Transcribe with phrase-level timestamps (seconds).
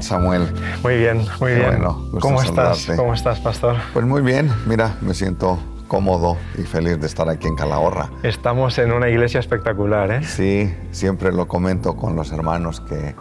[0.00, 0.48] tal, Samuel?
[0.82, 1.66] Muy bien, muy bien.
[1.66, 2.90] Bueno, ¿Cómo estás?
[2.96, 3.76] ¿Cómo estás, pastor?
[3.92, 8.10] Pues muy bien, mira, me siento cómodo y feliz de estar aquí en Calahorra.
[8.22, 10.24] Estamos en una iglesia espectacular, ¿eh?
[10.24, 13.14] Sí, siempre lo comento con los hermanos que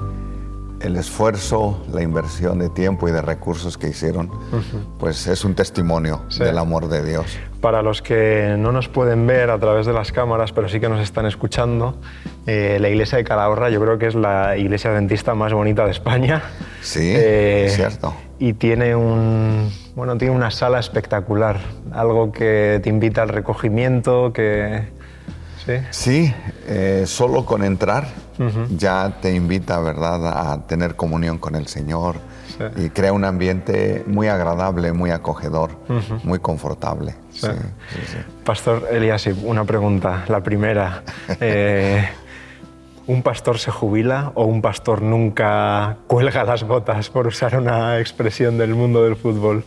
[0.82, 4.32] el esfuerzo, la inversión de tiempo y de recursos que hicieron,
[4.98, 7.38] pues es un testimonio del amor de Dios.
[7.62, 10.88] Para los que no nos pueden ver a través de las cámaras, pero sí que
[10.88, 11.98] nos están escuchando,
[12.48, 15.92] eh, la iglesia de Calahorra yo creo que es la iglesia dentista más bonita de
[15.92, 16.44] España.
[16.82, 18.14] Sí, eh, es cierto.
[18.40, 21.60] Y tiene, un, bueno, tiene una sala espectacular,
[21.92, 24.98] algo que te invita al recogimiento, que...
[25.66, 26.34] Sí, sí
[26.68, 28.08] eh, solo con entrar
[28.78, 32.16] ya te invita, ¿verdad?, a tener comunión con el Señor
[32.76, 35.72] y crea un ambiente muy agradable, muy acogedor,
[36.24, 37.16] muy confortable.
[38.44, 40.26] Pastor Eliasib, una pregunta.
[40.28, 41.04] La primera,
[41.40, 42.10] eh,
[43.08, 48.58] ¿un pastor se jubila o un pastor nunca cuelga las botas, por usar una expresión
[48.58, 49.64] del mundo del fútbol?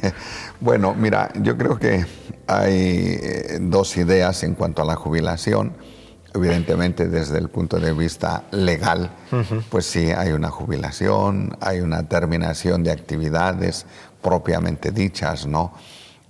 [0.60, 2.04] bueno, mira, yo creo que
[2.46, 5.72] hay eh, dos ideas en cuanto a la jubilación
[6.34, 9.10] evidentemente desde el punto de vista legal,
[9.70, 13.86] pues sí, hay una jubilación, hay una terminación de actividades
[14.20, 15.72] propiamente dichas, ¿no?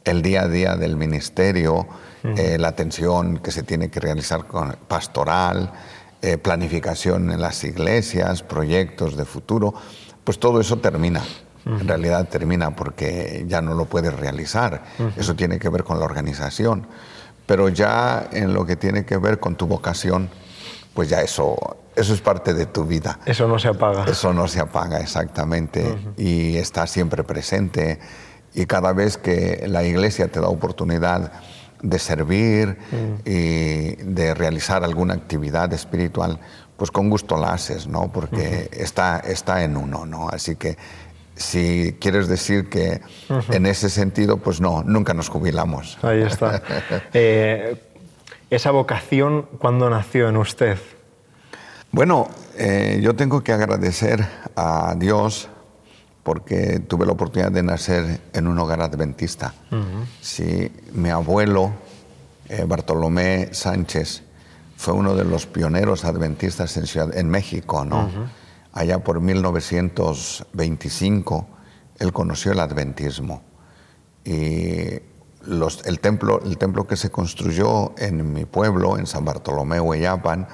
[0.05, 1.87] El día a día del ministerio,
[2.23, 5.73] eh, la atención que se tiene que realizar con pastoral,
[6.21, 9.73] eh, planificación en las iglesias, proyectos de futuro,
[10.23, 11.23] pues todo eso termina.
[11.67, 14.85] En realidad termina porque ya no lo puedes realizar.
[15.17, 16.87] Eso tiene que ver con la organización
[17.47, 20.31] pero ya en lo que tiene que ver con tu vocación,
[20.95, 21.57] pues ya eso,
[21.97, 23.19] eso es parte de tu vida.
[23.27, 24.05] Eso no se apaga.
[24.05, 25.97] Eso no se apaga, exactamente.
[26.17, 27.99] Y está siempre presente.
[28.55, 31.33] Y cada vez que la iglesia te da oportunidad
[31.83, 32.79] de servir
[33.25, 36.41] y de realizar alguna actividad espiritual,
[36.77, 38.11] pues con gusto la haces, ¿no?
[38.11, 40.29] Porque está, está en uno, ¿no?
[40.29, 40.77] Así que
[41.37, 43.01] si quieres decir que
[43.51, 45.99] en ese sentido, pues no, nunca nos jubilamos.
[46.03, 46.63] Ahí está.
[47.13, 47.81] Eh,
[48.51, 50.79] ¿Esa vocación cuándo nació en usted?
[51.91, 54.25] Bueno, eh, yo tengo que agradecer
[54.55, 55.49] a Dios
[56.23, 59.55] porque tuve la oportunidad de nacer en un hogar adventista.
[60.21, 61.73] sí, mi abuelo,
[62.49, 64.23] eh, Bartolomé Sánchez,
[64.77, 68.09] fue uno de los pioneros adventistas en, en México, ¿no?
[68.75, 71.49] Allá por 1925,
[72.01, 73.43] él conoció el adventismo.
[74.25, 75.01] Y
[75.85, 80.49] el, templo, el templo que se construyó en mi pueblo, en San Bartolomé, Hueyapan,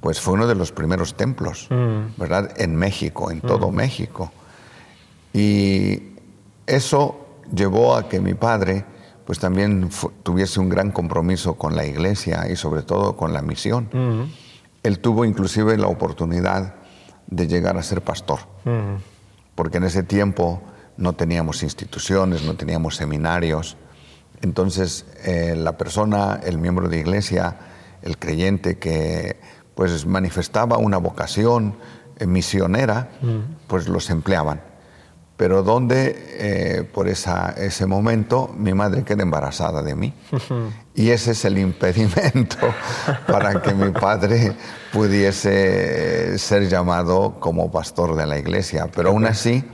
[0.00, 2.02] pues fue uno de los primeros templos, mm.
[2.16, 2.52] ¿verdad?
[2.56, 3.74] En México, en todo mm.
[3.74, 4.30] México.
[5.32, 6.02] Y
[6.66, 8.84] eso llevó a que mi padre
[9.26, 9.90] pues también
[10.22, 13.88] tuviese un gran compromiso con la iglesia y sobre todo con la misión.
[13.92, 14.22] Mm.
[14.82, 16.79] Él tuvo inclusive la oportunidad
[17.30, 18.40] de llegar a ser pastor.
[19.54, 20.62] Porque en ese tiempo
[20.96, 23.76] no teníamos instituciones, no teníamos seminarios.
[24.42, 27.56] Entonces, eh, la persona, el miembro de iglesia,
[28.02, 29.38] el creyente que
[29.74, 31.76] pues manifestaba una vocación
[32.18, 33.10] eh, misionera,
[33.66, 34.69] pues los empleaban
[35.40, 40.12] pero donde eh, por esa, ese momento mi madre queda embarazada de mí.
[40.94, 42.58] Y ese es el impedimento
[43.26, 44.52] para que mi padre
[44.92, 48.90] pudiese ser llamado como pastor de la iglesia.
[48.94, 49.64] Pero aún así,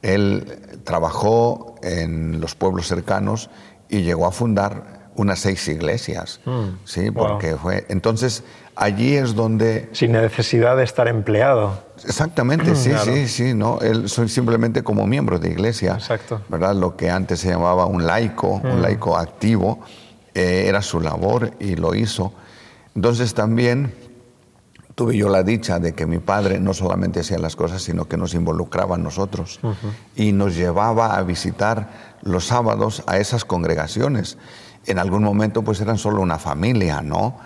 [0.00, 3.50] él trabajó en los pueblos cercanos
[3.88, 6.40] y llegó a fundar unas seis iglesias.
[6.44, 6.68] Mm.
[6.84, 7.84] Sí, porque fue.
[7.88, 8.44] Entonces,
[8.76, 9.88] allí es donde...
[9.92, 11.82] Sin necesidad de estar empleado.
[12.04, 13.78] Exactamente, sí, sí, sí, ¿no?
[13.80, 16.42] Él soy simplemente como miembro de iglesia, Exacto.
[16.48, 16.74] ¿verdad?
[16.74, 18.82] Lo que antes se llamaba un laico, un mm.
[18.82, 19.80] laico activo,
[20.34, 22.32] eh, era su labor y lo hizo.
[22.94, 23.94] Entonces también
[24.94, 28.16] tuve yo la dicha de que mi padre no solamente hacía las cosas, sino que
[28.16, 29.60] nos involucraba a nosotros
[30.14, 31.90] y nos llevaba a visitar
[32.22, 34.36] los sábados a esas congregaciones
[34.90, 37.38] en algún momento pues eran solo una familia, ¿no?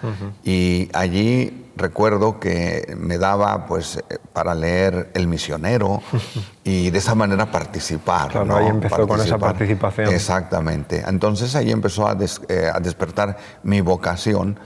[0.45, 4.03] Y allí recuerdo que me daba pues
[4.33, 6.03] para leer El misionero
[6.65, 8.31] y de esa manera participar.
[8.31, 8.57] Claro, ¿no?
[8.57, 10.09] ahí empezó con esa participación.
[10.13, 11.05] Exactamente.
[11.07, 12.17] Entonces ahí empezó a,
[12.49, 14.59] eh, despertar mi vocación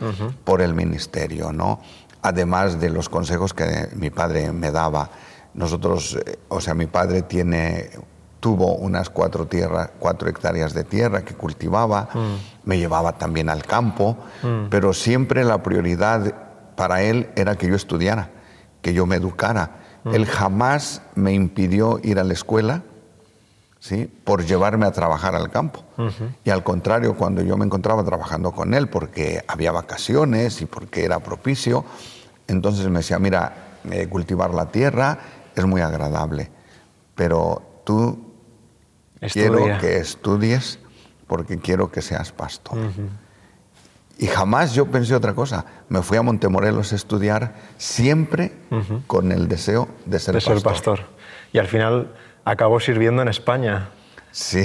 [0.44, 1.80] por el ministerio, ¿no?
[2.22, 5.10] Además de los consejos que mi padre me daba.
[5.54, 7.90] Nosotros, eh, o sea, mi padre tiene
[8.48, 12.66] tuvo unas cuatro, tierra, cuatro hectáreas de tierra que cultivaba, mm.
[12.66, 14.68] me llevaba también al campo, mm.
[14.70, 16.34] pero siempre la prioridad
[16.74, 18.30] para él era que yo estudiara,
[18.80, 19.82] que yo me educara.
[20.04, 20.14] Mm.
[20.14, 22.84] Él jamás me impidió ir a la escuela,
[23.80, 24.10] ¿sí?
[24.24, 25.84] por llevarme a trabajar al campo.
[26.42, 31.04] Y al contrario, cuando yo me encontraba trabajando con él, porque había vacaciones y porque
[31.04, 31.84] era propicio,
[32.46, 35.18] entonces me decía, mira, eh, cultivar la tierra,
[35.54, 36.48] es muy agradable,
[37.14, 38.27] pero tú
[39.32, 40.78] quiero que estudies
[41.26, 42.78] porque quiero que seas pastor.
[44.18, 45.64] Y jamás yo pensé otra cosa.
[45.88, 48.52] Me fui a Montemorelos a estudiar siempre
[49.06, 50.56] con el deseo de ser de pastor.
[50.56, 51.00] Ser pastor.
[51.52, 53.90] Y al final acabó sirviendo en España.
[54.30, 54.64] Sí.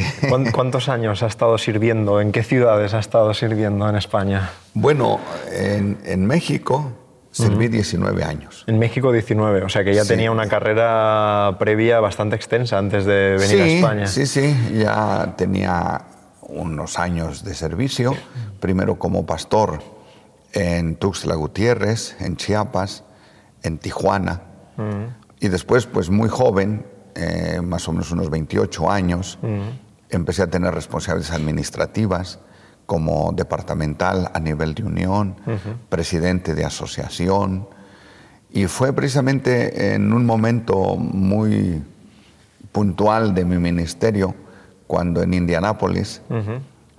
[0.52, 2.20] ¿Cuántos años ha estado sirviendo?
[2.20, 4.52] ¿En qué ciudades ha estado sirviendo en España?
[4.74, 5.20] Bueno,
[5.52, 6.92] en, México
[7.34, 8.64] serví 19 años.
[8.68, 13.38] En México 19, o sea que ya tenía una carrera previa bastante extensa antes de
[13.38, 14.08] venir a España.
[14.08, 16.02] Sí, sí, ya tenía
[16.42, 18.16] unos años de servicio,
[18.60, 19.82] primero como pastor
[20.54, 23.04] en Tuxtla Gutiérrez, en Chiapas,
[23.64, 24.42] en Tijuana,
[25.40, 26.86] y después, pues muy joven,
[27.16, 29.40] eh, más o menos unos 28 años,
[30.10, 32.40] empecé a tener responsabilidades administrativas
[32.94, 35.36] como departamental a nivel de unión,
[35.90, 37.68] presidente de asociación,
[38.52, 41.82] y fue precisamente en un momento muy
[42.72, 44.36] puntual de mi ministerio,
[44.86, 46.22] cuando en Indianápolis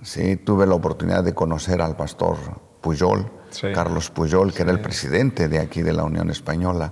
[0.01, 2.35] sí, tuve la oportunidad de conocer al pastor
[2.81, 3.31] Pujol,
[3.73, 6.91] Carlos Pujol, que era el presidente de aquí de la Unión Española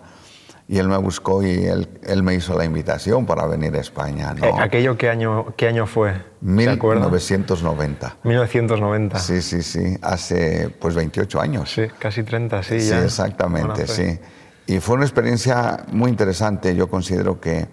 [0.73, 4.33] y él me buscó y él, él, me hizo la invitación para venir a España.
[4.33, 4.43] ¿no?
[4.43, 6.19] Eh, ¿Aquello qué año, qué año fue?
[6.41, 8.17] 1990.
[8.23, 9.19] 1990.
[9.19, 11.71] Sí, sí, sí, hace pues 28 años.
[11.71, 12.79] Sí, casi 30, sí.
[12.81, 14.17] Sí, exactamente, sí.
[14.65, 16.75] Y fue una experiencia muy interesante.
[16.75, 17.67] Yo considero que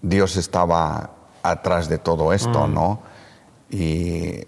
[0.00, 1.10] Dios estaba
[1.42, 2.74] atrás de todo esto, mm.
[2.74, 3.02] ¿no?
[3.70, 4.46] Y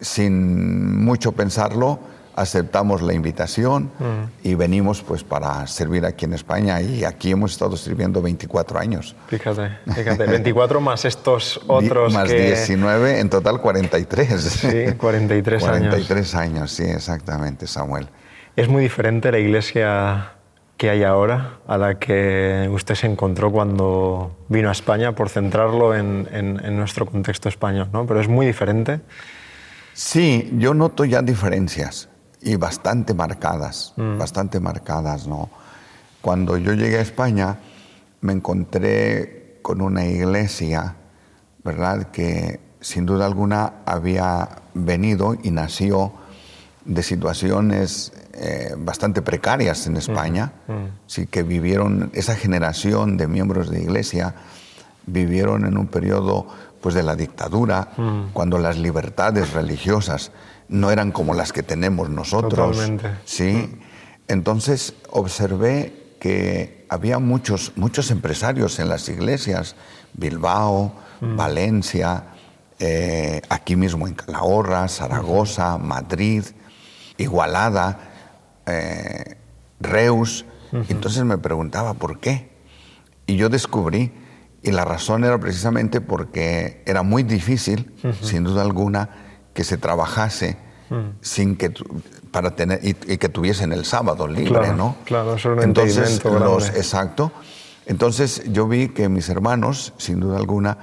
[0.00, 2.00] sin mucho pensarlo,
[2.36, 4.46] aceptamos la invitación mm.
[4.46, 9.16] y venimos pues para servir aquí en España y aquí hemos estado sirviendo 24 años.
[9.28, 14.40] Fíjate, fíjate, 24 más estos otros Más 19, en total 43.
[14.40, 15.78] Sí, 43 años.
[15.78, 18.06] 43 años, sí, exactamente, Samuel.
[18.54, 20.32] ¿Es muy diferente la iglesia
[20.76, 25.94] que hay ahora a la que usted se encontró cuando vino a España, por centrarlo
[25.94, 28.06] en, en nuestro contexto español, ¿no?
[28.06, 29.00] Pero es muy diferente.
[29.94, 32.10] Sí, yo noto ya diferencias
[32.46, 34.18] y bastante marcadas, mm.
[34.18, 35.50] bastante marcadas, ¿no?
[36.22, 37.58] Cuando yo llegué a España
[38.20, 40.94] me encontré con una iglesia,
[41.64, 42.12] ¿verdad?
[42.12, 46.12] Que sin duda alguna había venido y nació
[46.84, 50.90] de situaciones eh, bastante precarias en España, mm, mm.
[51.08, 54.36] sí que vivieron esa generación de miembros de iglesia
[55.06, 56.46] vivieron en un periodo
[56.80, 57.88] pues de la dictadura,
[58.32, 60.30] cuando las libertades religiosas
[60.68, 62.76] no eran como las que tenemos nosotros.
[62.76, 63.10] Totalmente.
[63.24, 63.78] Sí.
[64.28, 69.76] Entonces observé que había muchos, muchos empresarios en las iglesias,
[70.14, 71.36] Bilbao, mm.
[71.36, 72.24] Valencia,
[72.78, 76.44] eh, aquí mismo en Calahorra, Zaragoza, Madrid,
[77.18, 77.98] Igualada,
[78.66, 79.36] eh,
[79.80, 80.44] Reus.
[80.88, 82.50] Entonces me preguntaba por qué.
[83.26, 84.12] Y yo descubrí,
[84.62, 89.25] y la razón era precisamente porque era muy difícil, sin duda alguna,
[89.56, 90.56] que se trabajase
[90.90, 91.16] mm.
[91.22, 91.72] sin que
[92.30, 94.96] para tener y, que tuviesen el sábado libre, ¿no?
[95.04, 97.32] Claro, eso es un Entonces, los, exacto.
[97.86, 100.76] Entonces yo vi que mis hermanos, sin duda alguna,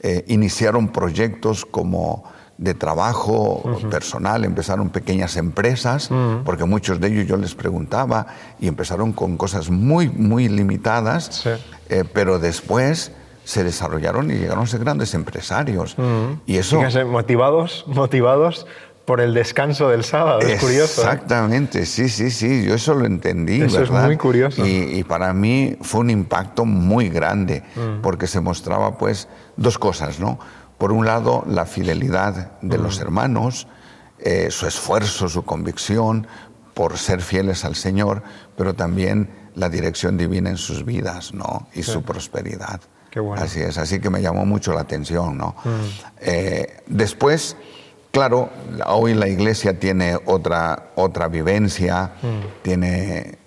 [0.00, 2.24] eh, iniciaron proyectos como
[2.58, 6.10] de trabajo personal, empezaron pequeñas empresas,
[6.44, 8.26] porque muchos de ellos yo les preguntaba
[8.58, 11.46] y empezaron con cosas muy, muy limitadas,
[11.88, 13.12] eh, pero después
[13.48, 15.96] se desarrollaron y llegaron a ser grandes empresarios.
[16.44, 16.82] Y eso...
[17.06, 18.66] motivados, motivados
[19.06, 21.00] por el descanso del sábado, es curioso.
[21.00, 21.04] ¿eh?
[21.04, 23.62] Exactamente, sí, sí, sí, yo eso lo entendí.
[23.62, 24.66] Eso es muy curioso.
[24.66, 27.62] Y, para mí fue un impacto muy grande,
[28.02, 30.38] porque se mostraba pues dos cosas, ¿no?
[30.76, 33.66] Por un lado, la fidelidad de los hermanos,
[34.18, 36.26] eh, su esfuerzo, su convicción
[36.74, 38.22] por ser fieles al Señor,
[38.58, 41.66] pero también la dirección divina en sus vidas, ¿no?
[41.72, 42.82] Y su prosperidad.
[43.42, 45.54] Así es, así que me llamó mucho la atención, ¿no?
[45.64, 45.68] Mm.
[46.20, 47.56] Eh, después,
[48.10, 48.50] claro,
[48.86, 52.62] hoy la iglesia tiene otra, otra vivencia, mm.
[52.62, 53.38] tiene eh,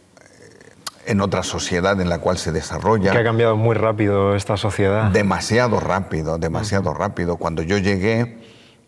[1.06, 3.12] en otra sociedad en la cual se desarrolla.
[3.12, 5.10] Que ha cambiado muy rápido esta sociedad.
[5.12, 7.38] Demasiado rápido, demasiado rápido.
[7.38, 8.38] Cuando yo llegué,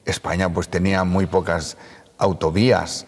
[0.05, 1.77] España pues tenía muy pocas
[2.17, 3.05] autovías.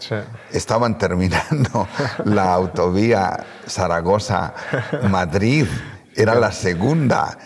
[0.51, 1.87] Estaban terminando
[2.25, 5.67] la autovía Zaragoza-Madrid,
[6.15, 7.37] era la segunda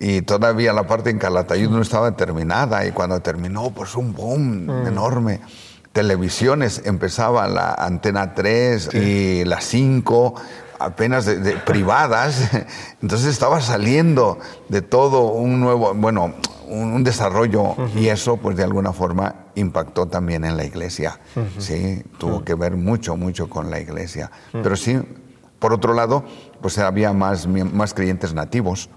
[0.00, 4.66] y todavía la parte en Calatayud no estaba terminada y cuando terminó, pues un boom
[4.66, 4.86] mm.
[4.86, 5.40] enorme.
[5.92, 10.34] Televisiones, empezaba la Antena 3 y la 5,
[10.78, 12.50] apenas de, privadas,
[13.02, 14.38] entonces estaba saliendo
[14.68, 16.34] de todo un nuevo, bueno,
[16.68, 21.18] un, desarrollo y eso pues de alguna forma impactó también en la iglesia,
[21.58, 25.00] sí, tuvo que ver mucho, mucho con la iglesia, pero sí
[25.58, 26.24] Por otro lado,
[26.60, 28.90] pues había más, más creyentes nativos,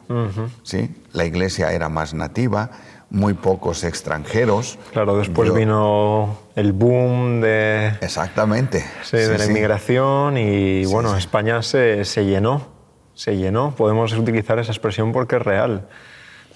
[0.63, 0.95] ¿sí?
[1.11, 2.69] La iglesia era más nativa,
[3.09, 4.77] muy pocos extranjeros.
[4.93, 7.93] Claro, después vino el boom de...
[8.01, 8.85] Exactamente.
[9.03, 12.67] Sí, de la inmigración y bueno, España se, se, llenó,
[13.15, 13.75] se llenó.
[13.75, 15.87] Podemos utilizar esa expresión porque es real.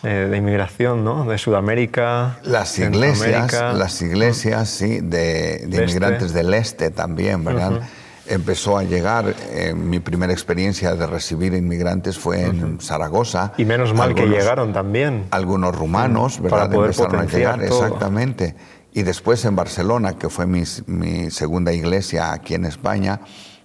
[0.04, 1.26] Eh, de inmigración, ¿no?
[1.26, 2.38] De Sudamérica.
[2.44, 7.82] Las iglesias, las iglesias, sí, de, de inmigrantes del este también, ¿verdad?
[8.27, 9.36] Empezó a llegar.
[9.51, 13.53] Eh, mi primera experiencia de recibir inmigrantes fue en Zaragoza.
[13.58, 15.25] Y menos mal que llegaron también.
[15.32, 16.58] Algunos rumanos, ¿verdad?
[16.58, 18.55] Para poder Empezaron a llegar, exactamente.
[18.94, 23.20] Y después en Barcelona, que fue mi, mi, segunda iglesia aquí en España,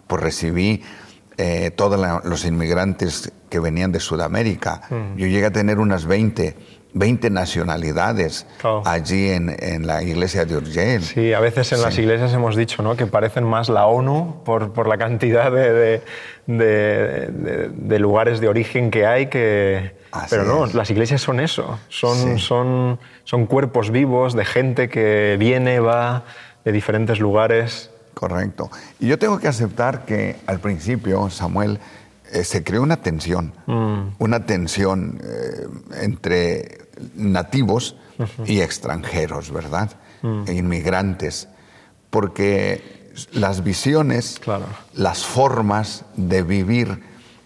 [0.07, 0.83] pues recibí
[1.37, 4.83] eh, todos los inmigrantes que venían de Sudamérica.
[5.17, 8.47] Yo llegué a tener unas 20 20 nacionalidades
[8.85, 11.03] allí en, en, la iglesia de Urgell.
[11.03, 12.97] Sí, a veces en las iglesias hemos dicho ¿no?
[12.97, 16.03] que parecen más la ONU por, por la cantidad de,
[16.47, 19.95] de, de, lugares de origen que hay que...
[20.29, 25.79] Pero no, las iglesias son eso, son, son, son cuerpos vivos de gente que viene,
[25.79, 26.25] va
[26.65, 27.91] de diferentes lugares.
[28.15, 28.71] Correcto.
[28.99, 31.79] Y yo tengo que aceptar que al principio, Samuel,
[32.33, 34.17] eh, se creó una tensión, mm.
[34.19, 35.67] una tensión eh,
[36.03, 36.80] entre
[37.14, 37.97] nativos
[38.45, 39.90] y extranjeros, ¿verdad?
[40.23, 40.45] Mm.
[40.47, 41.49] E inmigrantes,
[42.11, 44.40] porque las visiones,
[44.95, 47.02] las formas de vivir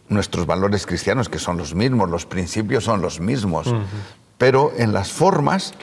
[0.08, 3.73] nuestros valores cristianos, que son los mismos, los principios son los mismos,
[4.38, 5.75] pero en las formas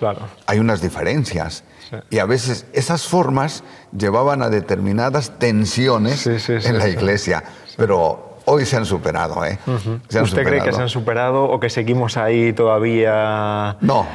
[0.45, 1.63] hay unas diferencias.
[2.09, 3.63] Y a veces esas formas
[3.97, 7.43] llevaban a determinadas tensiones en la iglesia.
[7.75, 9.43] Pero hoy se han superado.
[9.45, 9.57] ¿eh?
[9.67, 14.07] ¿Usted cree que se han superado o que seguimos ahí todavía no,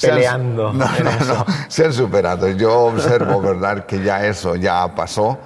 [0.00, 0.72] peleando?
[0.74, 2.48] no, no, no, se han superado.
[2.50, 5.38] Yo observo, ¿verdad?, que ya eso ya pasó,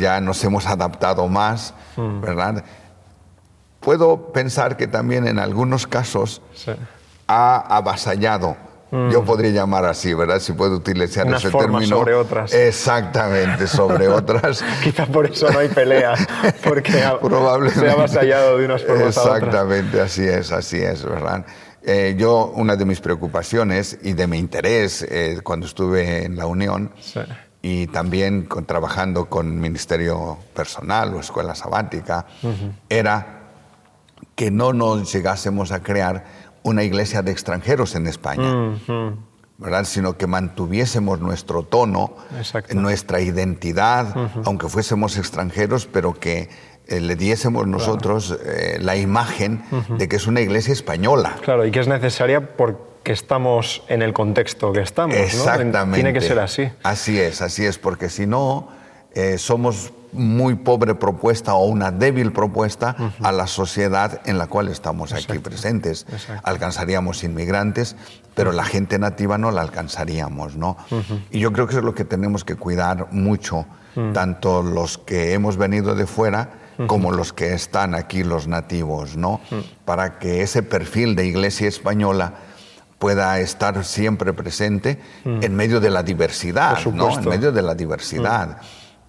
[0.00, 2.20] ya nos hemos adaptado más, mm.
[2.20, 2.64] ¿verdad?
[3.80, 6.42] Puedo pensar que también en algunos casos
[7.26, 8.56] ha avasallado
[8.90, 9.10] Mm.
[9.10, 10.40] Yo podría llamar así, ¿verdad?
[10.40, 11.86] Si puedo utilizar ese término.
[11.86, 12.54] sobre otras.
[12.54, 14.64] Exactamente, sobre otras.
[14.82, 16.14] Quizá por eso no hay pelea,
[16.64, 21.44] porque se ha avasallado de unas formas Exactamente, así es, así es, ¿verdad?
[21.82, 26.46] Eh, yo, una de mis preocupaciones y de mi interés eh, cuando estuve en la
[26.46, 26.90] Unión
[27.62, 32.26] y también con, trabajando con Ministerio Personal o Escuela Sabática,
[32.88, 33.38] era
[34.34, 36.24] que no nos llegásemos a crear
[36.68, 38.78] una iglesia de extranjeros en España,
[39.58, 39.84] ¿verdad?
[39.84, 42.14] sino que mantuviésemos nuestro tono,
[42.74, 46.48] nuestra identidad, aunque fuésemos extranjeros, pero que
[46.86, 49.62] eh, le diésemos nosotros eh, la imagen
[49.98, 51.36] de que es una iglesia española.
[51.42, 55.14] Claro, y que es necesaria porque estamos en el contexto que estamos.
[55.16, 55.96] Exactamente.
[55.96, 56.70] Tiene que ser así.
[56.82, 58.68] Así es, así es, porque si no,
[59.14, 64.68] eh, somos muy pobre propuesta o una débil propuesta a la sociedad en la cual
[64.68, 66.06] estamos aquí presentes.
[66.42, 67.96] Alcanzaríamos inmigrantes,
[68.34, 70.76] pero la gente nativa no la alcanzaríamos, ¿no?
[71.30, 73.66] Y yo creo que eso es lo que tenemos que cuidar mucho,
[74.12, 76.50] tanto los que hemos venido de fuera
[76.86, 79.40] como los que están aquí, los nativos, ¿no?
[79.84, 82.34] Para que ese perfil de iglesia española
[82.98, 87.18] pueda estar siempre presente en medio de la diversidad, ¿no?
[87.18, 88.58] En medio de la diversidad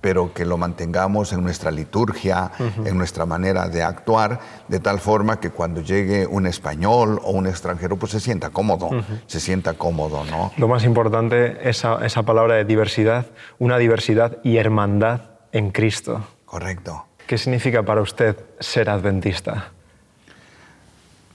[0.01, 2.51] pero que lo mantengamos en nuestra liturgia,
[2.85, 7.47] en nuestra manera de actuar, de tal forma que cuando llegue un español o un
[7.47, 8.89] extranjero, pues se sienta cómodo,
[9.27, 10.51] se sienta cómodo, ¿no?
[10.57, 13.25] Lo más importante, esa, esa palabra de diversidad,
[13.57, 16.25] una diversidad y hermandad en Cristo.
[16.45, 17.05] Correcto.
[17.27, 19.71] ¿Qué significa para usted ser adventista?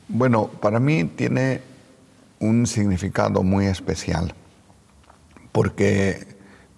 [0.08, 1.60] Bueno, para mí tiene
[2.40, 4.34] un significado muy especial,
[5.52, 6.33] porque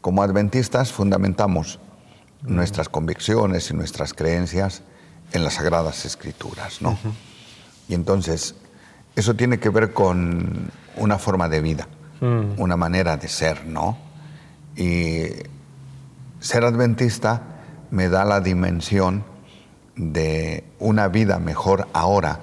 [0.06, 1.80] como adventistas fundamentamos
[2.42, 4.84] nuestras convicciones y nuestras creencias
[5.32, 6.96] en las sagradas escrituras, ¿no?
[7.88, 8.54] Y entonces
[9.16, 11.88] eso tiene que ver con una forma de vida,
[12.20, 12.52] mm.
[12.56, 13.98] una manera de ser, ¿no?
[14.76, 15.24] Y
[16.38, 17.42] ser adventista
[17.90, 19.24] me da la dimensión
[19.96, 22.38] de una vida mejor ahora,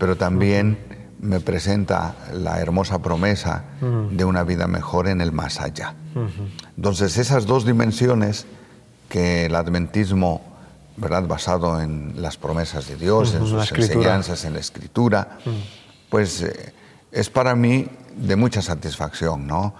[0.00, 0.78] pero también
[1.20, 3.64] me presenta la hermosa promesa
[4.10, 5.94] de una vida mejor en el más allá.
[6.76, 8.46] Entonces, esas dos dimensiones
[9.08, 10.42] que el adventismo,
[10.96, 11.26] ¿verdad?
[11.26, 15.38] basado en las promesas de Dios, en sus enseñanzas, en la escritura,
[16.10, 16.72] pues eh,
[17.12, 19.74] es para mí de mucha satisfacción, ¿no?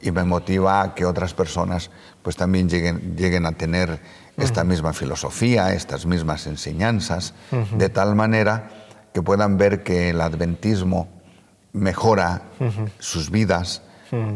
[0.00, 1.90] Y me motiva a que otras personas
[2.22, 4.00] pues también lleguen, lleguen a tener
[4.36, 7.34] esta misma filosofía, estas mismas enseñanzas,
[7.76, 8.79] de tal manera
[9.12, 11.08] que puedan ver que el adventismo
[11.72, 12.42] mejora
[12.98, 13.82] sus vidas,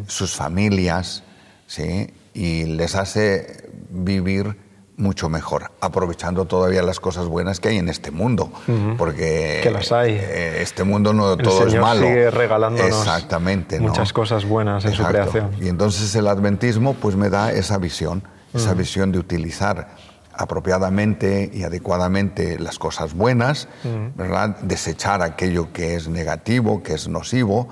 [0.07, 1.23] sus familias,
[1.67, 2.13] ¿sí?
[2.33, 4.57] y les hace vivir
[4.97, 8.53] mucho mejor, aprovechando todavía las cosas buenas que hay en este mundo,
[8.97, 10.13] porque que las hay.
[10.13, 12.07] Eh, este mundo no El todo es malo.
[12.07, 13.89] sigue regalándonos Exactamente, ¿no?
[13.89, 15.51] muchas cosas buenas en su creación.
[15.61, 19.97] Y entonces el adventismo pues me da esa visión, esa visión de utilizar
[20.37, 23.69] apropiadamente y adecuadamente las cosas buenas,
[24.17, 24.57] ¿verdad?
[24.63, 27.69] Desechar aquello que es negativo, que es nocivo,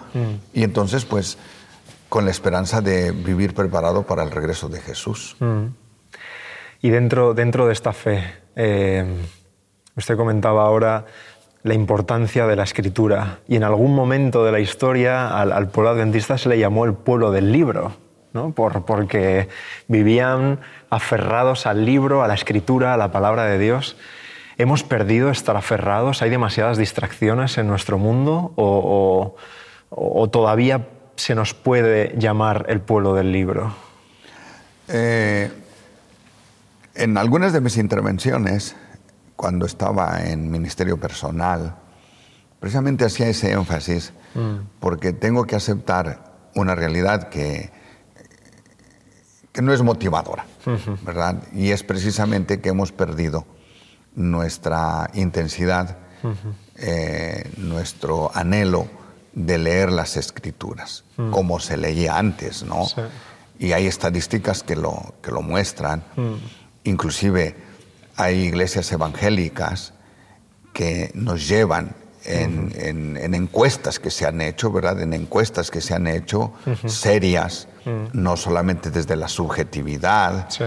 [0.52, 1.38] y entonces pues
[2.08, 5.36] con la esperanza de vivir preparado para el regreso de Jesús.
[6.82, 8.22] Y dentro, dentro de esta fe,
[8.56, 9.04] eh,
[9.96, 11.06] usted comentaba ahora
[11.62, 15.90] la importancia de la escritura y en algún momento de la historia al, al pueblo
[15.90, 17.92] adventista se le llamó el pueblo del libro,
[18.32, 18.52] ¿no?
[18.52, 19.48] Por, porque
[19.88, 20.60] vivían
[20.90, 23.96] aferrados al libro, a la escritura, a la palabra de Dios.
[24.58, 26.22] ¿Hemos perdido estar aferrados?
[26.22, 28.52] ¿Hay demasiadas distracciones en nuestro mundo?
[28.56, 29.36] ¿O,
[29.90, 33.74] o- o todavía se nos puede llamar el pueblo del libro?
[34.88, 35.50] Eh,
[36.94, 38.76] en algunas de mis intervenciones,
[39.36, 41.76] cuando estaba en ministerio personal,
[42.60, 44.12] precisamente hacía ese énfasis,
[44.80, 47.70] porque tengo que aceptar una realidad que,
[49.52, 50.46] que no es motivadora,
[51.02, 51.42] ¿verdad?
[51.52, 53.44] Y es precisamente que hemos perdido
[54.14, 55.98] nuestra intensidad,
[56.76, 58.86] eh, nuestro anhelo
[59.34, 62.86] de leer las escrituras, como se leía antes, ¿no?
[62.86, 63.00] Sí.
[63.58, 66.02] Y hay estadísticas que lo, que lo muestran.
[66.84, 67.54] Inclusive
[68.16, 69.94] hay iglesias evangélicas
[70.72, 71.94] que nos llevan
[72.24, 75.00] en, en- en encuestas que se han hecho, ¿verdad?
[75.00, 76.52] En encuestas que se han hecho
[76.86, 77.68] serias,
[78.12, 80.64] no solamente desde la subjetividad, Sí.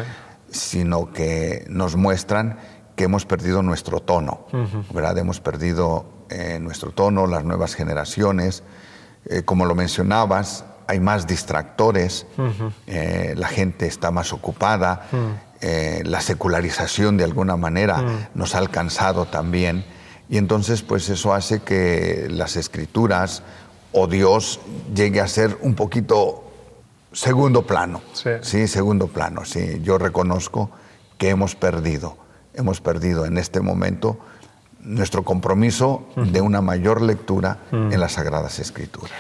[0.51, 2.58] sino que nos muestran
[2.95, 4.45] que hemos perdido nuestro tono,
[4.93, 5.17] ¿verdad?
[5.17, 8.63] Hemos perdido eh, nuestro tono, las nuevas generaciones.
[9.25, 12.25] Eh, como lo mencionabas, hay más distractores,
[12.88, 15.08] eh, la gente está más ocupada,
[15.62, 19.84] eh, la secularización de alguna manera nos ha alcanzado también.
[20.30, 23.43] Y entonces, pues eso hace que las escrituras
[23.91, 24.60] o Dios
[24.93, 26.44] llegue a ser un poquito
[27.15, 28.01] segundo plano.
[28.41, 28.67] Sí.
[28.67, 29.45] segundo plano.
[29.45, 30.69] Sí, yo reconozco
[31.17, 32.17] que hemos perdido,
[32.54, 34.19] hemos perdido en este momento
[34.82, 39.12] nuestro compromiso de una mayor lectura en las Sagradas Escrituras.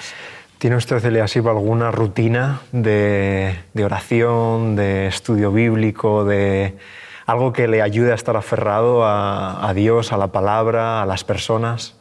[0.59, 6.77] ¿Tiene usted, Eliasib, alguna rutina de, de oración, de estudio bíblico, de
[7.25, 11.23] algo que le ayude a estar aferrado a, a Dios, a la palabra, a las
[11.23, 11.95] personas?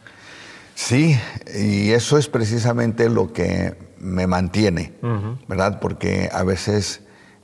[0.74, 1.18] Sí,
[1.54, 4.92] y eso es precisamente lo que me mantiene,
[5.48, 5.80] ¿verdad?
[5.80, 7.00] Porque a veces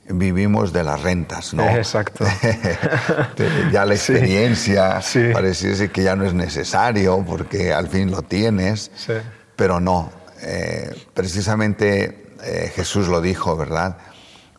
[0.07, 1.63] vivimos de las rentas, ¿no?
[1.69, 2.25] Exacto.
[3.71, 5.29] Ya la Sí, experiencia sí.
[5.33, 9.13] pareciese que ya no es necesario porque al fin lo tienes, Sí.
[9.55, 10.11] pero no.
[10.43, 13.97] eh, precisamente eh, Jesús lo dijo, ¿verdad?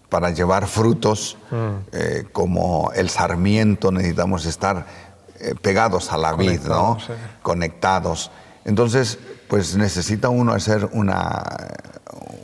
[0.08, 1.56] Para llevar frutos Mm.
[1.92, 4.86] eh, como el sarmiento necesitamos estar
[5.60, 6.98] pegados a la vid, ¿no?
[7.04, 7.12] Sí.
[7.42, 8.30] Conectados.
[8.64, 11.42] Entonces, pues necesita uno hacer una,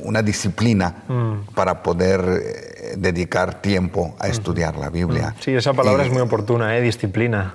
[0.02, 1.54] una disciplina Mm.
[1.54, 5.34] para poder eh, dedicar tiempo a estudiar la Biblia.
[5.40, 6.80] Sí, esa palabra Y- es muy oportuna, ¿eh?
[6.82, 7.54] disciplina.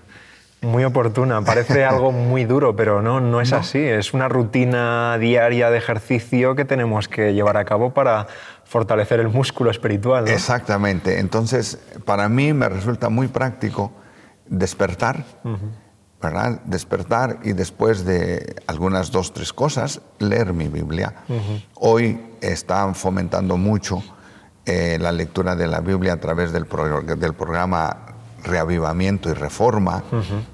[0.61, 1.41] Muy oportuna.
[1.41, 3.79] Parece algo muy duro, pero no, no es así.
[3.79, 8.27] Es una rutina diaria de ejercicio que tenemos que llevar a cabo para
[8.63, 10.23] fortalecer el músculo espiritual.
[10.23, 10.31] ¿no?
[10.31, 11.19] Exactamente.
[11.19, 13.91] Entonces, para mí me resulta muy práctico
[14.47, 15.25] despertar,
[16.23, 16.61] ¿verdad?
[16.65, 21.13] Despertar y después de algunas dos, tres cosas, leer mi Biblia.
[21.75, 24.01] Hoy están fomentando mucho
[24.65, 27.97] eh, la lectura de la Biblia a través del, pro- del programa
[28.43, 30.01] Reavivamiento y Reforma,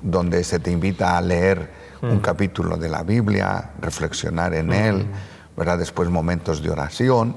[0.01, 5.05] donde se te invita a leer un capítulo de la Biblia, reflexionar en él,
[5.55, 5.77] ¿verdad?
[5.77, 7.35] Después momentos de oración.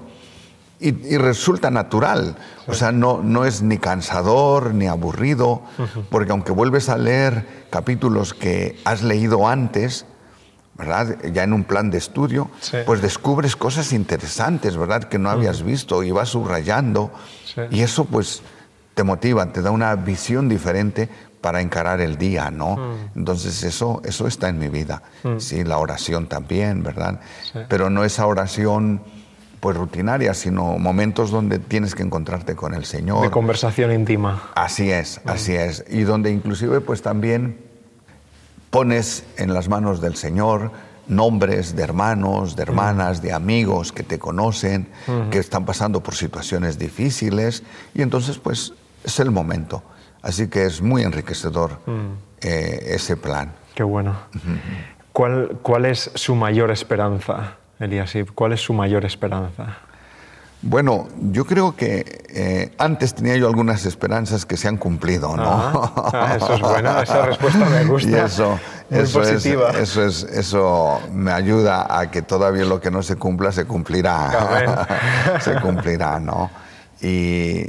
[0.83, 5.63] Y, y resulta natural, o sea, no, no es ni cansador ni aburrido,
[6.11, 10.07] porque aunque vuelves a leer capítulos que has leído antes,
[10.77, 11.19] ¿verdad?
[11.33, 12.79] Ya en un plan de estudio, Sí.
[12.85, 15.05] pues descubres cosas interesantes, ¿verdad?
[15.05, 17.13] Que no habías visto y vas subrayando.
[17.45, 17.61] Sí.
[17.71, 18.43] Y eso pues
[18.95, 21.09] te motiva, te da una visión diferente
[21.41, 22.77] para encarar el día, ¿no?
[23.17, 25.03] Entonces eso, eso está en mi vida.
[25.39, 27.21] Sí, la oración también, ¿verdad?
[27.53, 27.61] Sí.
[27.69, 29.03] Pero no esa oración
[29.63, 33.23] pues rutinaria, sino momentos donde tienes que encontrarte con el Señor.
[33.23, 34.51] De conversación íntima.
[34.57, 35.85] Así es, así es.
[35.89, 37.61] Y donde inclusive pues también
[38.71, 40.73] pones en las manos del Señor
[41.07, 44.89] nombres de hermanos, de hermanas, de amigos que te conocen,
[45.31, 47.63] que están pasando por situaciones difíciles
[47.95, 48.73] y entonces pues
[49.05, 49.85] es el momento.
[50.23, 51.79] Así que es muy enriquecedor
[52.41, 53.53] eh, ese plan.
[53.77, 54.17] Qué bueno.
[55.13, 58.33] ¿Cuál, ¿Cuál es su mayor esperanza, Eliasib?
[58.35, 59.79] ¿Cuál es su mayor esperanza?
[60.65, 65.43] Bueno, yo creo que eh, antes tenía yo algunas esperanzas que se han cumplido, ¿no?
[65.45, 68.09] Ah, eso es bueno, esa respuesta me gusta.
[68.09, 73.03] Y eso, eso, Es, eso, es, eso me ayuda a que todavía lo que no
[73.03, 75.41] se cumpla se cumplirá.
[75.41, 76.49] se cumplirá, ¿no?
[77.01, 77.69] Y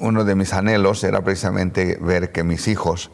[0.00, 3.12] uno de mis anhelos era precisamente ver que mis hijos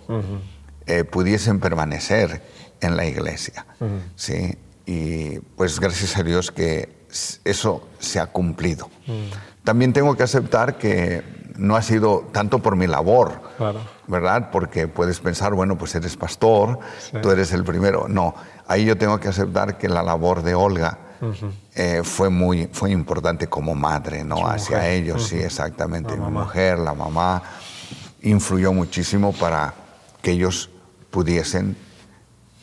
[0.87, 2.41] eh, pudiesen permanecer
[2.81, 3.67] en la iglesia,
[4.17, 4.57] ¿sí?
[4.87, 7.05] Y pues gracias a Dios que
[7.45, 8.89] eso se ha cumplido.
[9.07, 9.65] Mm.
[9.65, 11.23] También tengo que aceptar que
[11.57, 13.41] no ha sido tanto por mi labor,
[14.07, 14.51] ¿verdad?
[14.51, 16.79] Porque puedes pensar, bueno, pues eres pastor,
[17.23, 18.07] tú eres el primero.
[18.09, 18.35] No,
[18.67, 20.99] ahí yo tengo que aceptar que la labor de Olga
[21.75, 24.47] eh, fue muy fue importante como madre, ¿no?
[24.47, 26.17] Hacia ellos, sí, exactamente.
[26.17, 27.43] mi mujer, la mamá,
[28.23, 29.75] influyó muchísimo para
[30.21, 30.71] que ellos
[31.11, 31.77] pudiesen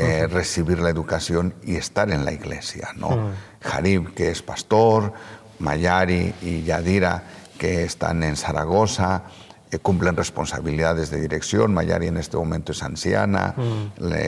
[0.02, 2.90] eh, recibir la educación y estar en la iglesia.
[2.96, 3.32] ¿no?
[3.62, 5.14] Jarib, que es pastor,
[5.60, 7.24] Mayari y Yadira,
[7.58, 9.24] que están en Zaragoza,
[9.70, 11.74] eh, cumplen responsabilidades de dirección.
[11.74, 13.54] Mayari en este momento es anciana,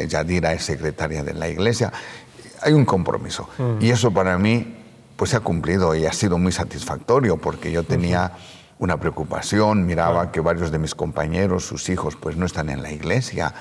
[0.07, 1.91] Yadira es secretaria de la iglesia.
[2.61, 3.49] Hay un compromiso.
[3.79, 4.77] Y eso para mí
[5.15, 8.33] pues se ha cumplido y ha sido muy satisfactorio porque yo tenía
[8.79, 12.91] una preocupación, miraba que varios de mis compañeros, sus hijos, pues no están en la
[12.91, 13.53] iglesia.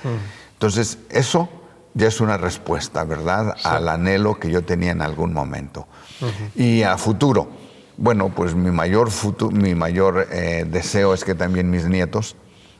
[0.55, 1.49] Entonces, eso
[1.95, 5.87] ya es una respuesta, ¿verdad?, al anhelo que yo tenía en algún momento.
[6.55, 7.51] Y a futuro,
[7.97, 9.11] bueno, pues mi mayor,
[9.53, 12.37] mi mayor eh, deseo es que también mis nietos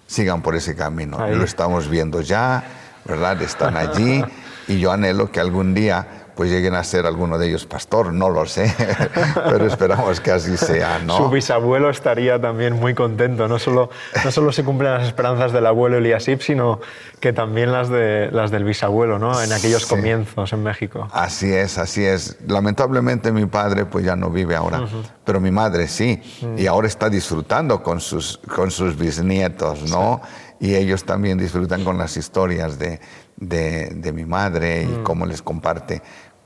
[0.07, 1.27] sigan por ese camino.
[1.27, 2.65] Lo estamos viendo ya,
[3.05, 3.41] ¿verdad?
[3.43, 4.25] Están allí
[4.69, 8.29] y yo anhelo que algún día pues lleguen a ser alguno de ellos pastor, no
[8.29, 8.75] lo sé,
[9.49, 10.99] pero esperamos que así sea.
[10.99, 11.17] ¿no?
[11.17, 13.91] Su bisabuelo estaría también muy contento, no solo,
[14.25, 16.81] no solo se cumplen las esperanzas del abuelo Eliasib, sino
[17.21, 19.41] que también las, de, las del bisabuelo, ¿no?
[19.41, 21.07] en aquellos comienzos en México.
[21.13, 22.39] Así es, así es.
[22.49, 24.81] Lamentablemente mi padre pues ya no vive ahora,
[25.25, 26.59] pero mi madre sí, mm.
[26.59, 30.21] y ahora está disfrutando con sus, con sus bisnietos, ¿no?
[30.59, 33.01] Y ellos también disfrutan con las historias de,
[33.37, 35.03] de, mi madre y mm.
[35.03, 36.03] cómo les comparte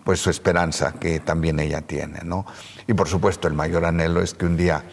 [0.06, 2.46] pues su esperanza que también ella tiene, ¿no?
[2.86, 4.84] Y por supuesto el mayor anhelo es que un día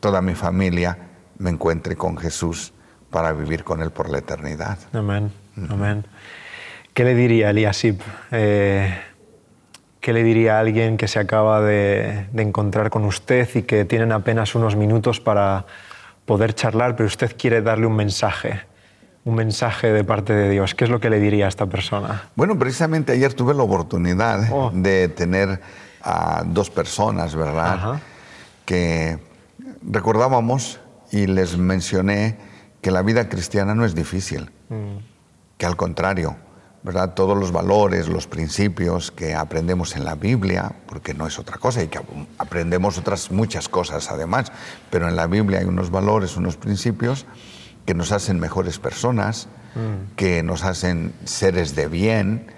[0.00, 0.98] toda mi familia
[1.38, 2.72] me encuentre con Jesús
[3.08, 4.76] para vivir con Él por la eternidad.
[4.92, 5.30] Amén,
[5.70, 6.04] amén.
[6.94, 8.00] ¿Qué le diría Eliasib?
[8.32, 8.92] Eh,
[10.00, 13.84] ¿Qué le diría a alguien que se acaba de, de encontrar con usted y que
[13.84, 15.64] tienen apenas unos minutos para
[16.24, 18.62] poder charlar, pero usted quiere darle un mensaje?
[19.26, 22.30] Un mensaje de parte de Dios, ¿qué es lo que le diría a esta persona?
[22.36, 24.70] Bueno, precisamente ayer tuve la oportunidad oh.
[24.72, 25.60] de tener
[26.00, 28.00] a dos personas, ¿verdad?
[28.64, 29.18] Que
[29.82, 30.78] recordábamos
[31.10, 32.38] y les mencioné
[32.80, 34.98] que la vida cristiana no es difícil, mm.
[35.58, 36.36] que al contrario,
[36.84, 37.14] ¿verdad?
[37.14, 41.82] Todos los valores, los principios que aprendemos en la Biblia, porque no es otra cosa
[41.82, 41.98] y que
[42.38, 44.52] aprendemos otras muchas cosas además,
[44.88, 47.26] pero en la Biblia hay unos valores, unos principios
[47.86, 50.16] que nos hacen mejores personas, mm.
[50.16, 52.50] que nos hacen seres de bien,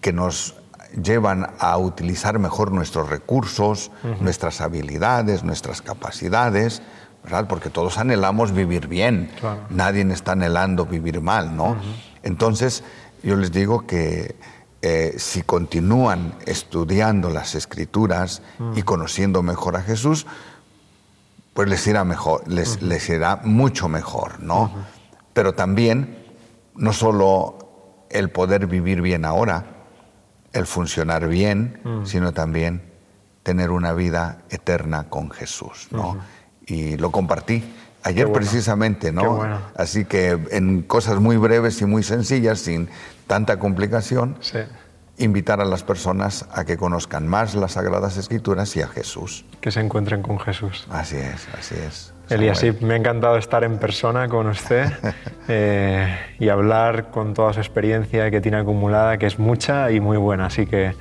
[0.00, 0.56] que nos
[1.00, 6.82] llevan a utilizar mejor nuestros recursos, nuestras habilidades, nuestras capacidades,
[7.24, 7.46] ¿verdad?
[7.48, 9.30] Porque todos anhelamos vivir bien,
[9.70, 11.76] nadie está anhelando vivir mal, ¿no?
[12.22, 12.84] Entonces,
[13.22, 14.36] yo les digo que
[14.82, 18.42] eh, si continúan estudiando las escrituras
[18.74, 18.84] y mm.
[18.84, 20.26] conociendo mejor a Jesús,
[21.54, 24.70] pues les irá mejor, les, les irá mucho mejor, ¿no?
[25.32, 26.24] Pero también,
[26.74, 29.64] no solo el poder vivir bien ahora,
[30.52, 32.92] el funcionar bien, sino también
[33.42, 36.18] tener una vida eterna con Jesús, ¿no?
[36.66, 37.64] Y lo compartí
[38.02, 39.42] ayer precisamente, ¿no?
[39.76, 42.88] Así que en cosas muy breves y muy sencillas, sin
[43.26, 44.58] tanta complicación, sí
[45.18, 49.44] invitar a las personas a que conozcan más las Sagradas Escrituras y a Jesús.
[49.60, 50.86] Que se encuentren con Jesús.
[50.90, 52.12] Así es, así es.
[52.28, 54.90] Elías, me ha encantado estar en persona con usted
[55.48, 60.16] eh, y hablar con toda su experiencia que tiene acumulada, que es mucha y muy
[60.16, 60.46] buena.
[60.46, 60.94] Así que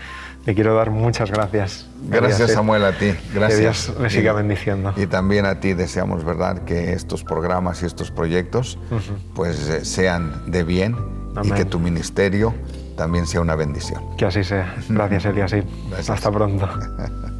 [0.45, 1.87] le quiero dar muchas gracias.
[2.03, 3.13] Gracias, Samuel, a ti.
[3.33, 3.87] Gracias.
[3.87, 4.93] Que Dios le siga bendiciendo.
[4.97, 8.77] Y también a ti deseamos, ¿verdad?, que estos programas y estos proyectos
[9.35, 10.97] pues eh, sean de bien
[11.43, 12.53] y que tu ministerio
[12.95, 14.01] también sea una bendición.
[14.17, 14.75] Que así sea.
[14.89, 15.63] Gracias, Eliasí.
[16.09, 16.67] Hasta pronto.